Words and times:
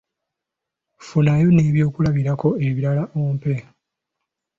Funayo 1.05 1.47
n’ebyokulabirako 1.51 2.47
ebirala 2.67 3.03
obimpe. 3.19 3.55